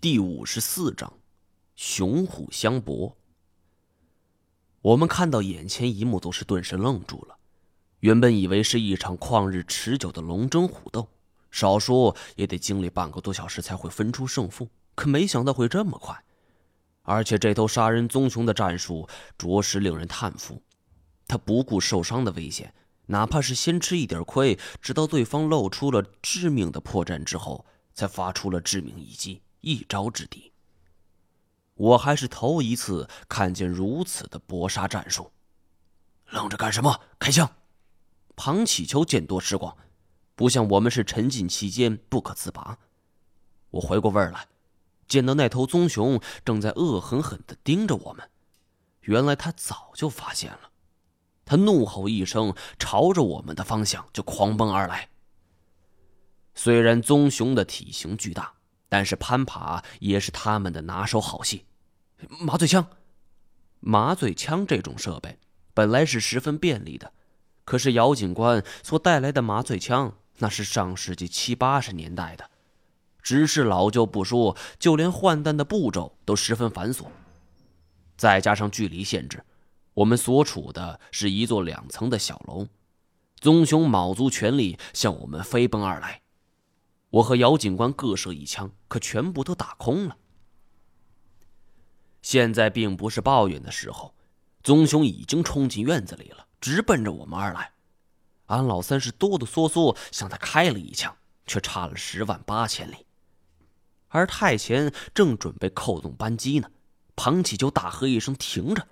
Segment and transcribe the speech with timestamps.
[0.00, 1.12] 第五十四章，
[1.76, 3.14] 雄虎相搏。
[4.80, 7.36] 我们看到眼前一幕，都是顿时愣住了。
[7.98, 11.06] 原本以为是一场旷日持久的龙争虎斗，
[11.50, 16.24] 少说也得经历半个多小时才会分出胜负，可没想到会这么快。
[17.02, 19.06] 而且这头杀人棕熊的战术
[19.36, 20.62] 着实令人叹服，
[21.28, 22.72] 他不顾受伤的危险，
[23.04, 29.42] 哪怕是先吃一点亏，直到对方露出了致命的破绽之后，才发出了致命一击。
[29.60, 30.52] 一招制敌。
[31.74, 35.32] 我还是头一次看见如此的搏杀战术。
[36.26, 37.00] 愣着干什么？
[37.18, 37.50] 开枪！
[38.36, 39.76] 庞启秋见多识广，
[40.34, 42.78] 不像我们是沉浸其间不可自拔。
[43.70, 44.46] 我回过味儿来，
[45.08, 48.30] 见到那头棕熊正在恶狠狠地盯着我们。
[49.00, 50.70] 原来他早就发现了。
[51.44, 55.08] 他怒吼一声，朝着我们的方向就狂奔而来。
[56.54, 58.54] 虽然棕熊的体型巨大。
[58.90, 61.64] 但是攀爬也是他们的拿手好戏。
[62.40, 62.86] 麻醉枪，
[63.78, 65.38] 麻醉枪这种设备
[65.72, 67.14] 本来是十分便利的，
[67.64, 72.50] 可是姚警官所带来的麻醉枪那是上世纪七八十年代的，
[73.22, 77.06] 只是老旧不说，就连换弹的步骤都十分繁琐。
[78.16, 79.42] 再加上距离限制，
[79.94, 82.66] 我们所处的是一座两层的小楼，
[83.38, 86.20] 棕熊卯足全力向我们飞奔而来。
[87.10, 90.16] 我和姚警官各射一枪，可全部都打空了。
[92.22, 94.14] 现在并不是抱怨的时候，
[94.62, 97.72] 棕熊已经冲进院子里了，直奔着我们而来。
[98.46, 103.06] 安老三是哆哆嗦嗦向他开了一枪，却差了十万八千里。
[104.08, 106.70] 而太前正准备扣动扳机呢，
[107.16, 108.88] 庞启就大喝一声：“停着！”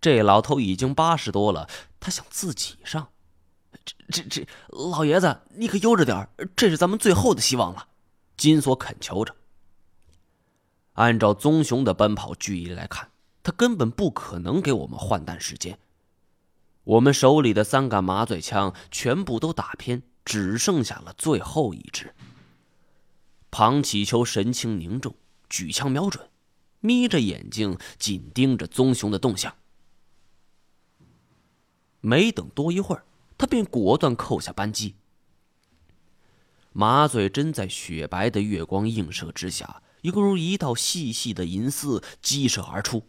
[0.00, 1.68] 这老头已经八十多了，
[2.00, 3.12] 他想自己上。
[4.10, 7.88] 这这，老爷子，你可悠着点这是咱们最后的希望了。
[8.36, 9.34] 金锁恳求着。
[10.94, 13.10] 按照棕熊的奔跑距离来看，
[13.42, 15.78] 他根本不可能给我们换弹时间。
[16.84, 22.14] 我们手里的三杆麻醉枪全部都打偏，只剩下了最后一支。
[23.50, 25.14] 庞启秋神情凝重，
[25.48, 26.28] 举枪瞄准，
[26.80, 29.54] 眯着眼睛紧盯着棕熊的动向。
[32.00, 33.04] 没等多一会儿。
[33.40, 34.96] 他便果断扣下扳机，
[36.74, 43.06] 麻醉针在雪白的月光映射之下，犹如一道细细的银丝激射而出，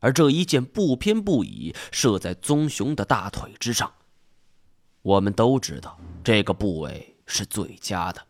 [0.00, 3.90] 而这一箭不偏不倚，射在棕熊的大腿之上。
[5.00, 8.26] 我们都知道这个部位是最佳的，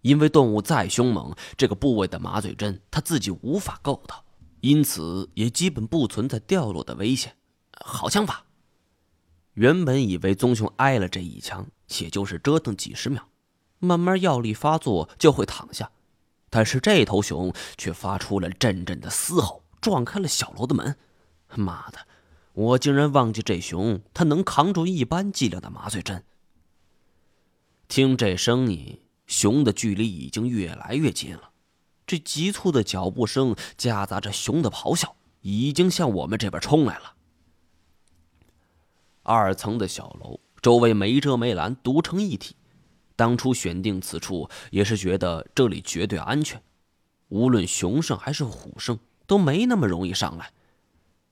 [0.00, 4.24] 因为动物再凶猛，这个部位的麻醉针它自己无法够到，
[4.62, 7.36] 因此也基本不存在掉落的危险。
[7.84, 8.46] 好枪法！
[9.54, 11.66] 原本以为棕熊挨了这一枪，
[12.00, 13.28] 也就是折腾几十秒，
[13.78, 15.90] 慢慢药力发作就会躺下，
[16.50, 20.96] 但是这头熊却发出了阵阵的嘶吼，撞开了小楼的门。
[21.54, 21.98] 妈的，
[22.52, 26.24] 我竟然忘记这熊它能扛住一般剂量的麻醉针。
[27.86, 31.50] 听这声音，熊的距离已经越来越近了，
[32.04, 37.13] 这急促的脚步声夹杂着熊的咆哮，已经向我们这边冲来了。
[39.24, 42.54] 二层的小楼，周围没遮没拦，独成一体。
[43.16, 46.62] 当初选定此处，也是觉得这里绝对安全，
[47.28, 50.52] 无论熊胜还是虎胜，都没那么容易上来。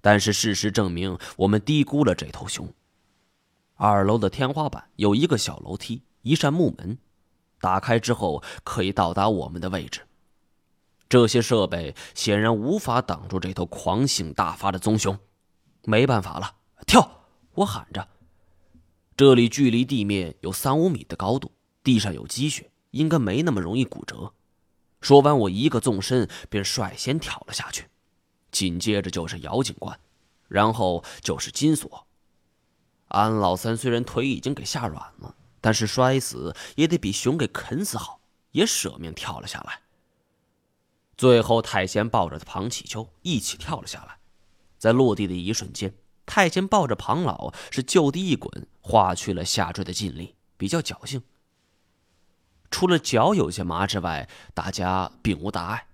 [0.00, 2.72] 但是事实证明，我们低估了这头熊。
[3.75, 6.98] 二楼的天花板有一个小楼梯，一扇木门，
[7.60, 10.00] 打开之后可以到达我们的位置。
[11.09, 15.19] 这些设备显然无法挡住这头狂性大发的棕熊。
[15.84, 16.54] 没办法了，
[16.86, 17.22] 跳！
[17.62, 18.08] 我喊着
[19.16, 21.52] ：“这里距离地面有三五米的高度，
[21.82, 24.32] 地上有积雪，应该没那么容易骨折。”
[25.00, 27.88] 说完，我一个纵身便率先跳了下去，
[28.50, 29.98] 紧接着就是姚警官，
[30.48, 32.06] 然后就是金锁。
[33.08, 38.20] 安老三虽然腿已经给吓软了，但是摔死也得比熊给啃死好，
[38.52, 39.80] 也舍命跳了下来。
[41.16, 44.18] 最后，太贤抱着庞启秋一起跳了下来，
[44.78, 45.94] 在落地的一瞬间。
[46.34, 51.22] 太监抱着庞老是就地一滚，化去了下坠的劲力，比较侥幸。
[52.70, 55.88] 除了脚有些麻之外，大家并无大碍。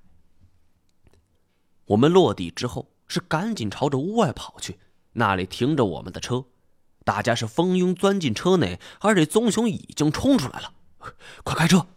[1.87, 4.79] 我们落地之后是赶紧朝着屋外跑去，
[5.15, 6.45] 那里停着我们的车，
[7.05, 10.75] 大家是蜂拥钻进车内，而这棕熊已经冲出来了，
[11.43, 11.89] 快开车！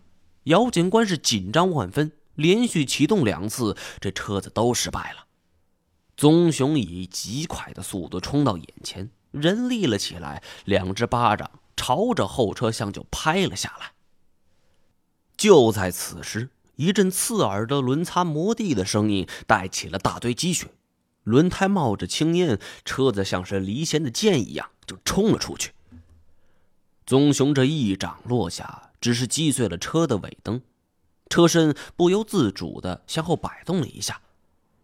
[0.45, 5.27] 姚警官是紧张万分，连续启动两次，这车子都失败了。
[6.21, 13.93] 棕熊以极快的速度冲到眼前，人立了起来，两只巴掌朝着后车厢就拍了下来。
[15.35, 20.67] 就在此时，一阵刺耳的轮擦磨地的声音带起了大堆积雪，
[21.23, 25.71] 轮胎冒着青烟，车子像是离弦的箭一样就冲了出去。
[27.07, 30.61] 棕熊这一掌落下，只是击碎了车的尾灯，
[31.29, 34.21] 车身不由自主的向后摆动了一下。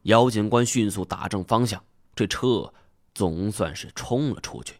[0.07, 1.83] 姚警官迅速打正方向，
[2.15, 2.73] 这车
[3.13, 4.75] 总算是冲了出去。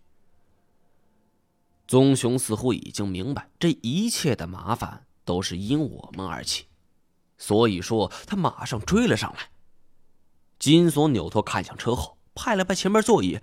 [1.86, 6.68] 棕熊似乎已经明白，这一切的麻烦都是因我们而起。
[7.38, 9.50] 所以说，他马上追了上来。
[10.60, 13.38] 金锁扭头看向车后，拍了拍前面座椅：“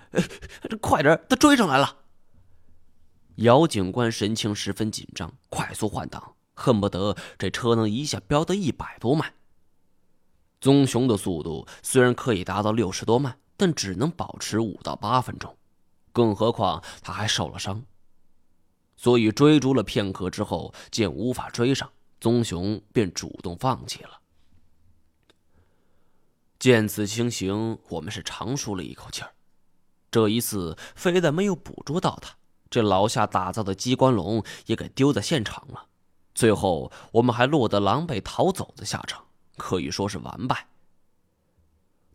[0.81, 1.99] 快点，他追上来了！”
[3.37, 9.35] 姚警官神情十分紧张，快速换挡，恨不得这车能一下飙到一百多迈。
[10.65, 15.55] 棕熊的速度虽然可以达到六十多迈，但只能保持五到八分钟，
[16.11, 17.85] 更何况他还受了伤。
[18.97, 21.91] 所以追逐了片刻之后，见无法追上。
[22.19, 24.19] 棕熊便主动放弃了。
[26.59, 29.35] 见此情形，我们是长舒了一口气儿。
[30.11, 32.35] 这一次非但没有捕捉到它，
[32.71, 35.89] 这老夏打造的机关笼也给丢在现场了。
[36.35, 39.27] 最后，我们还落得狼狈逃走的下场，
[39.57, 40.69] 可以说是完败。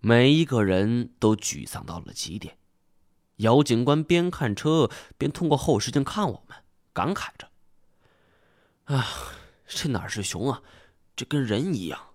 [0.01, 2.57] 每一个人都沮丧到了极点。
[3.37, 6.57] 姚警官边看车边通过后视镜看我们，
[6.93, 7.49] 感慨着
[8.95, 9.05] ：“啊。”
[9.71, 10.63] 这哪是熊啊，
[11.15, 12.08] 这跟人一样。